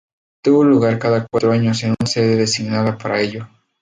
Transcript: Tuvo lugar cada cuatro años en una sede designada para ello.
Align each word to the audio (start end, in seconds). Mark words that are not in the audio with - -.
Tuvo 0.43 0.63
lugar 0.63 0.97
cada 0.97 1.27
cuatro 1.27 1.51
años 1.51 1.83
en 1.83 1.91
una 1.91 2.09
sede 2.09 2.35
designada 2.35 2.97
para 2.97 3.21
ello. 3.21 3.47